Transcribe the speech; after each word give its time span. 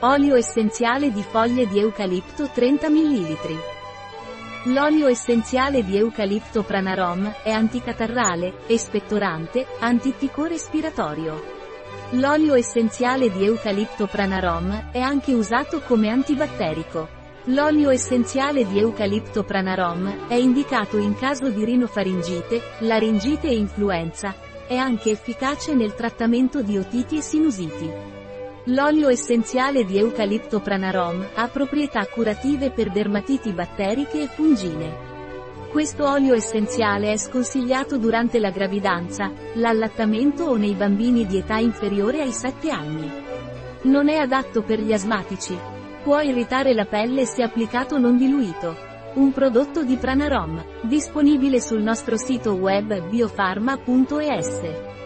Olio 0.00 0.36
essenziale 0.36 1.10
di 1.10 1.22
foglie 1.22 1.66
di 1.66 1.80
eucalipto 1.80 2.50
30 2.52 2.90
ml. 2.90 3.36
L'olio 4.64 5.06
essenziale 5.06 5.82
di 5.82 5.96
eucalipto 5.96 6.62
Pranarom 6.64 7.36
è 7.42 7.50
anticatarrale, 7.50 8.58
espettorante, 8.66 9.66
antitico 9.78 10.44
respiratorio. 10.44 11.42
L'olio 12.10 12.52
essenziale 12.52 13.32
di 13.32 13.46
eucalipto 13.46 14.06
Pranarom 14.06 14.90
è 14.92 15.00
anche 15.00 15.32
usato 15.32 15.80
come 15.80 16.10
antibatterico. 16.10 17.08
L'olio 17.44 17.88
essenziale 17.88 18.66
di 18.66 18.78
eucalipto 18.78 19.44
Pranarom 19.44 20.28
è 20.28 20.34
indicato 20.34 20.98
in 20.98 21.16
caso 21.16 21.48
di 21.48 21.64
rinofaringite, 21.64 22.60
laringite 22.80 23.48
e 23.48 23.54
influenza. 23.54 24.34
È 24.66 24.76
anche 24.76 25.10
efficace 25.10 25.72
nel 25.72 25.94
trattamento 25.94 26.60
di 26.60 26.76
otiti 26.76 27.16
e 27.16 27.22
sinusiti. 27.22 28.25
L'olio 28.70 29.08
essenziale 29.08 29.84
di 29.84 29.96
eucalipto 29.96 30.58
pranarom 30.58 31.24
ha 31.34 31.46
proprietà 31.46 32.04
curative 32.06 32.72
per 32.72 32.90
dermatiti 32.90 33.52
batteriche 33.52 34.22
e 34.22 34.26
fungine. 34.26 35.04
Questo 35.70 36.08
olio 36.10 36.34
essenziale 36.34 37.12
è 37.12 37.16
sconsigliato 37.16 37.96
durante 37.96 38.40
la 38.40 38.50
gravidanza, 38.50 39.30
l'allattamento 39.54 40.46
o 40.46 40.56
nei 40.56 40.74
bambini 40.74 41.26
di 41.26 41.38
età 41.38 41.58
inferiore 41.58 42.22
ai 42.22 42.32
7 42.32 42.70
anni. 42.70 43.08
Non 43.82 44.08
è 44.08 44.16
adatto 44.16 44.62
per 44.62 44.80
gli 44.80 44.92
asmatici. 44.92 45.56
Può 46.02 46.18
irritare 46.18 46.74
la 46.74 46.86
pelle 46.86 47.24
se 47.24 47.44
applicato 47.44 47.98
non 47.98 48.16
diluito. 48.16 48.76
Un 49.14 49.30
prodotto 49.32 49.84
di 49.84 49.94
Pranarom, 49.94 50.60
disponibile 50.80 51.60
sul 51.60 51.82
nostro 51.82 52.16
sito 52.16 52.54
web 52.54 53.10
biofarma.es. 53.10 55.05